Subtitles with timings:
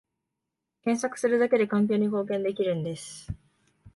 [0.83, 3.31] 検索するだけで環境に貢献できるんです